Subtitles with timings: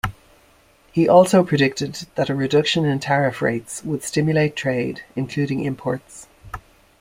[0.91, 6.27] He also predicted that a reduction in tariff rates would stimulate trade, including imports.